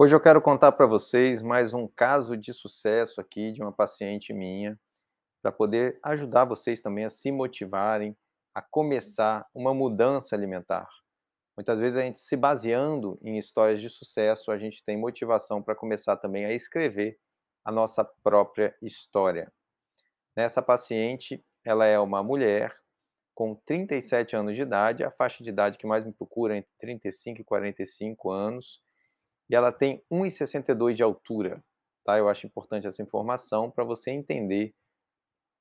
Hoje 0.00 0.14
eu 0.14 0.20
quero 0.20 0.40
contar 0.40 0.70
para 0.70 0.86
vocês 0.86 1.42
mais 1.42 1.74
um 1.74 1.88
caso 1.88 2.36
de 2.36 2.54
sucesso 2.54 3.20
aqui 3.20 3.50
de 3.50 3.60
uma 3.60 3.72
paciente 3.72 4.32
minha, 4.32 4.78
para 5.42 5.50
poder 5.50 5.98
ajudar 6.04 6.44
vocês 6.44 6.80
também 6.80 7.04
a 7.04 7.10
se 7.10 7.32
motivarem 7.32 8.16
a 8.54 8.62
começar 8.62 9.44
uma 9.52 9.74
mudança 9.74 10.36
alimentar. 10.36 10.88
Muitas 11.56 11.80
vezes 11.80 11.98
a 11.98 12.02
gente 12.02 12.20
se 12.20 12.36
baseando 12.36 13.18
em 13.24 13.38
histórias 13.38 13.80
de 13.80 13.90
sucesso, 13.90 14.52
a 14.52 14.56
gente 14.56 14.84
tem 14.84 14.96
motivação 14.96 15.60
para 15.60 15.74
começar 15.74 16.16
também 16.16 16.44
a 16.44 16.52
escrever 16.52 17.18
a 17.64 17.72
nossa 17.72 18.04
própria 18.04 18.72
história. 18.80 19.52
Nessa 20.36 20.62
paciente, 20.62 21.44
ela 21.64 21.86
é 21.86 21.98
uma 21.98 22.22
mulher 22.22 22.72
com 23.34 23.56
37 23.66 24.36
anos 24.36 24.54
de 24.54 24.62
idade, 24.62 25.02
a 25.02 25.10
faixa 25.10 25.42
de 25.42 25.50
idade 25.50 25.76
que 25.76 25.88
mais 25.88 26.06
me 26.06 26.12
procura 26.12 26.54
é 26.54 26.58
entre 26.58 26.70
35 26.78 27.40
e 27.40 27.44
45 27.44 28.30
anos, 28.30 28.80
e 29.50 29.54
ela 29.54 29.72
tem 29.72 30.02
1,62 30.10 30.94
de 30.94 31.02
altura. 31.02 31.62
Tá? 32.04 32.18
Eu 32.18 32.28
acho 32.28 32.46
importante 32.46 32.86
essa 32.86 33.02
informação 33.02 33.70
para 33.70 33.84
você 33.84 34.10
entender 34.10 34.74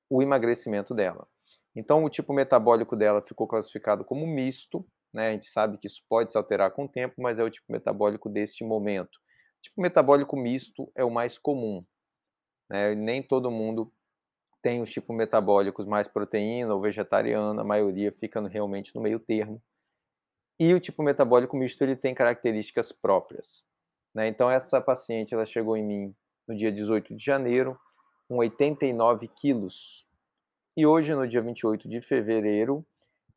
o 0.10 0.22
emagrecimento 0.22 0.94
dela. 0.94 1.28
Então, 1.76 2.04
o 2.04 2.10
tipo 2.10 2.34
metabólico 2.34 2.96
dela 2.96 3.22
ficou 3.22 3.48
classificado 3.48 4.04
como 4.04 4.26
misto, 4.26 4.86
né? 5.14 5.30
A 5.30 5.32
gente 5.34 5.48
sabe 5.48 5.78
que 5.78 5.88
isso 5.88 6.02
pode 6.10 6.32
se 6.32 6.38
alterar 6.38 6.72
com 6.72 6.86
o 6.86 6.90
tempo, 6.90 7.22
mas 7.22 7.38
é 7.38 7.44
o 7.44 7.50
tipo 7.52 7.72
metabólico 7.72 8.30
deste 8.30 8.64
momento. 8.64 9.16
O 9.16 9.62
tipo 9.62 9.82
metabólico 9.82 10.36
misto 10.36 10.92
é 10.96 11.04
o 11.04 11.12
mais 11.12 11.38
comum, 11.38 11.86
né? 12.70 12.96
Nem 12.96 13.22
todo 13.22 13.52
mundo 13.52 13.92
tem 14.62 14.82
os 14.82 14.92
tipos 14.92 15.16
metabólicos 15.16 15.86
mais 15.86 16.08
proteína 16.08 16.74
ou 16.74 16.82
vegetariana, 16.82 17.62
a 17.62 17.66
maioria 17.66 18.12
fica 18.12 18.46
realmente 18.48 18.94
no 18.96 19.02
meio 19.02 19.20
termo. 19.20 19.62
E 20.60 20.74
o 20.74 20.80
tipo 20.80 21.04
metabólico 21.04 21.56
misto 21.56 21.82
ele 21.84 21.96
tem 21.96 22.16
características 22.16 22.92
próprias. 22.92 23.64
Né? 24.18 24.30
Então, 24.30 24.50
essa 24.50 24.82
paciente 24.82 25.36
ela 25.36 25.46
chegou 25.46 25.78
em 25.78 25.86
mim 25.86 26.16
no 26.48 26.58
dia 26.58 26.72
18 26.72 27.16
de 27.16 27.24
janeiro, 27.24 27.80
com 28.28 28.38
89 28.38 29.28
quilos. 29.28 30.08
E 30.76 30.88
hoje, 30.88 31.14
no 31.14 31.28
dia 31.28 31.40
28 31.40 31.88
de 31.88 32.02
fevereiro, 32.02 32.84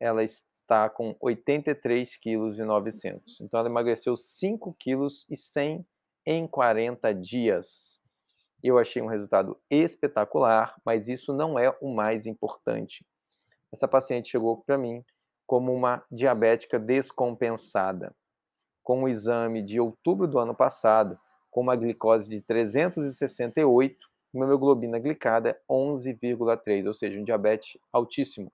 ela 0.00 0.25
está 0.25 0.89
com 0.89 1.14
83 1.20 2.17
quilos 2.17 2.59
e 2.59 2.64
900. 2.64 3.42
Então, 3.42 3.61
ela 3.61 3.69
emagreceu 3.69 4.17
5 4.17 4.75
quilos 4.78 5.27
e 5.28 5.37
100 5.37 5.87
em 6.25 6.47
40 6.47 7.12
dias. 7.12 8.00
Eu 8.62 8.78
achei 8.78 9.03
um 9.03 9.06
resultado 9.06 9.61
espetacular, 9.69 10.75
mas 10.83 11.09
isso 11.09 11.34
não 11.34 11.59
é 11.59 11.77
o 11.83 11.94
mais 11.94 12.25
importante. 12.25 13.05
Essa 13.70 13.87
paciente 13.87 14.31
chegou 14.31 14.56
para 14.62 14.78
mim 14.78 15.05
como 15.47 15.75
uma 15.75 16.03
diabética 16.11 16.78
descompensada 16.78 18.15
com 18.91 19.05
o 19.05 19.09
exame 19.09 19.63
de 19.63 19.79
outubro 19.79 20.27
do 20.27 20.37
ano 20.37 20.53
passado, 20.53 21.17
com 21.49 21.61
uma 21.61 21.77
glicose 21.77 22.29
de 22.29 22.41
368, 22.41 23.97
uma 24.35 24.47
hemoglobina 24.47 24.99
glicada 24.99 25.57
11,3, 25.71 26.89
ou 26.89 26.93
seja, 26.93 27.17
um 27.17 27.23
diabetes 27.23 27.79
altíssimo. 27.93 28.53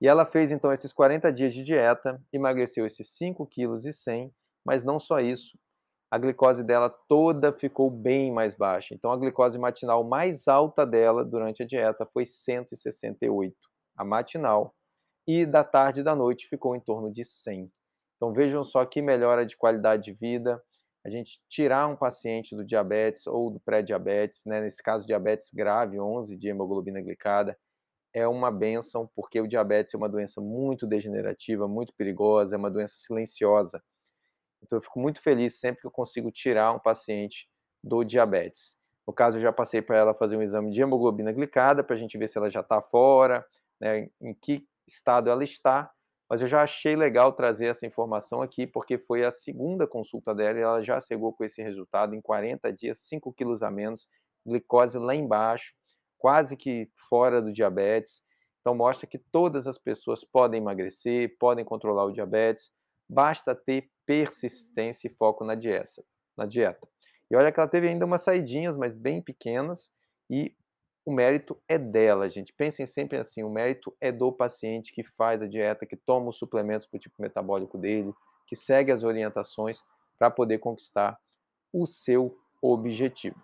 E 0.00 0.08
ela 0.08 0.24
fez 0.24 0.50
então 0.50 0.72
esses 0.72 0.94
40 0.94 1.30
dias 1.30 1.52
de 1.52 1.62
dieta, 1.62 2.18
emagreceu 2.32 2.86
esses 2.86 3.10
5 3.10 3.46
kg 3.46 3.86
e 3.86 3.92
100, 3.92 4.32
mas 4.64 4.82
não 4.82 4.98
só 4.98 5.20
isso. 5.20 5.58
A 6.10 6.16
glicose 6.16 6.64
dela 6.64 6.88
toda 7.06 7.52
ficou 7.52 7.90
bem 7.90 8.32
mais 8.32 8.56
baixa. 8.56 8.94
Então 8.94 9.12
a 9.12 9.16
glicose 9.18 9.58
matinal 9.58 10.04
mais 10.04 10.48
alta 10.48 10.86
dela 10.86 11.22
durante 11.22 11.62
a 11.62 11.66
dieta 11.66 12.08
foi 12.14 12.24
168, 12.24 13.54
a 13.94 14.02
matinal, 14.02 14.74
e 15.28 15.44
da 15.44 15.62
tarde 15.62 16.00
e 16.00 16.02
da 16.02 16.16
noite 16.16 16.48
ficou 16.48 16.74
em 16.74 16.80
torno 16.80 17.12
de 17.12 17.26
100. 17.26 17.70
Então 18.16 18.32
vejam 18.32 18.64
só 18.64 18.84
que 18.84 19.02
melhora 19.02 19.44
de 19.46 19.56
qualidade 19.56 20.04
de 20.04 20.12
vida, 20.12 20.62
a 21.04 21.10
gente 21.10 21.40
tirar 21.48 21.86
um 21.86 21.96
paciente 21.96 22.56
do 22.56 22.64
diabetes 22.64 23.26
ou 23.26 23.50
do 23.50 23.60
pré-diabetes, 23.60 24.42
né, 24.44 24.60
nesse 24.60 24.82
caso 24.82 25.06
diabetes 25.06 25.50
grave, 25.52 26.00
11 26.00 26.36
de 26.36 26.48
hemoglobina 26.48 27.00
glicada, 27.00 27.56
é 28.12 28.26
uma 28.26 28.50
benção, 28.50 29.08
porque 29.14 29.40
o 29.40 29.46
diabetes 29.46 29.94
é 29.94 29.96
uma 29.96 30.08
doença 30.08 30.40
muito 30.40 30.86
degenerativa, 30.86 31.68
muito 31.68 31.92
perigosa, 31.94 32.56
é 32.56 32.58
uma 32.58 32.70
doença 32.70 32.94
silenciosa. 32.96 33.82
Então 34.62 34.78
eu 34.78 34.82
fico 34.82 34.98
muito 34.98 35.22
feliz 35.22 35.60
sempre 35.60 35.82
que 35.82 35.86
eu 35.86 35.90
consigo 35.90 36.30
tirar 36.32 36.72
um 36.72 36.78
paciente 36.78 37.48
do 37.84 38.02
diabetes. 38.02 38.74
No 39.06 39.12
caso, 39.12 39.36
eu 39.38 39.42
já 39.42 39.52
passei 39.52 39.80
para 39.80 39.96
ela 39.96 40.14
fazer 40.14 40.36
um 40.36 40.42
exame 40.42 40.72
de 40.72 40.80
hemoglobina 40.80 41.32
glicada, 41.32 41.84
para 41.84 41.94
a 41.94 41.98
gente 41.98 42.18
ver 42.18 42.28
se 42.28 42.36
ela 42.36 42.50
já 42.50 42.60
está 42.60 42.82
fora, 42.82 43.46
né, 43.80 44.08
em 44.20 44.34
que 44.34 44.66
estado 44.88 45.30
ela 45.30 45.44
está, 45.44 45.92
mas 46.28 46.40
eu 46.40 46.48
já 46.48 46.62
achei 46.62 46.96
legal 46.96 47.32
trazer 47.32 47.66
essa 47.66 47.86
informação 47.86 48.42
aqui, 48.42 48.66
porque 48.66 48.98
foi 48.98 49.24
a 49.24 49.30
segunda 49.30 49.86
consulta 49.86 50.34
dela 50.34 50.58
e 50.58 50.62
ela 50.62 50.82
já 50.82 50.98
chegou 50.98 51.32
com 51.32 51.44
esse 51.44 51.62
resultado 51.62 52.14
em 52.14 52.20
40 52.20 52.72
dias, 52.72 52.98
5 52.98 53.32
quilos 53.32 53.62
a 53.62 53.70
menos, 53.70 54.08
glicose 54.44 54.98
lá 54.98 55.14
embaixo, 55.14 55.74
quase 56.18 56.56
que 56.56 56.88
fora 57.08 57.40
do 57.40 57.52
diabetes. 57.52 58.22
Então 58.60 58.74
mostra 58.74 59.06
que 59.06 59.18
todas 59.18 59.66
as 59.66 59.78
pessoas 59.78 60.24
podem 60.24 60.60
emagrecer, 60.60 61.36
podem 61.38 61.64
controlar 61.64 62.04
o 62.04 62.12
diabetes, 62.12 62.72
basta 63.08 63.54
ter 63.54 63.88
persistência 64.04 65.06
e 65.06 65.10
foco 65.10 65.44
na 65.44 65.54
dieta. 65.54 66.02
Na 66.36 66.46
dieta. 66.46 66.86
E 67.30 67.36
olha 67.36 67.52
que 67.52 67.60
ela 67.60 67.68
teve 67.68 67.88
ainda 67.88 68.04
umas 68.04 68.22
saidinhas, 68.22 68.76
mas 68.76 68.94
bem 68.94 69.22
pequenas, 69.22 69.90
e 70.28 70.54
o 71.06 71.12
mérito 71.12 71.56
é 71.68 71.78
dela, 71.78 72.28
gente. 72.28 72.52
Pensem 72.52 72.84
sempre 72.84 73.16
assim: 73.16 73.44
o 73.44 73.48
mérito 73.48 73.96
é 74.00 74.10
do 74.10 74.32
paciente 74.32 74.92
que 74.92 75.04
faz 75.04 75.40
a 75.40 75.46
dieta, 75.46 75.86
que 75.86 75.96
toma 75.96 76.30
os 76.30 76.36
suplementos 76.36 76.84
para 76.86 76.96
o 76.96 77.00
tipo 77.00 77.22
metabólico 77.22 77.78
dele, 77.78 78.12
que 78.48 78.56
segue 78.56 78.90
as 78.90 79.04
orientações 79.04 79.84
para 80.18 80.30
poder 80.30 80.58
conquistar 80.58 81.16
o 81.72 81.86
seu 81.86 82.36
objetivo. 82.60 83.40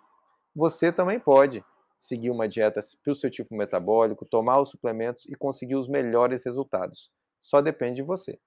Você 0.53 0.91
também 0.91 1.19
pode 1.19 1.63
seguir 1.97 2.29
uma 2.29 2.49
dieta 2.49 2.81
para 3.01 3.13
o 3.13 3.15
seu 3.15 3.31
tipo 3.31 3.55
metabólico, 3.55 4.25
tomar 4.25 4.59
os 4.59 4.69
suplementos 4.69 5.25
e 5.27 5.35
conseguir 5.35 5.75
os 5.75 5.87
melhores 5.87 6.43
resultados. 6.43 7.09
Só 7.39 7.61
depende 7.61 7.97
de 7.97 8.03
você. 8.03 8.37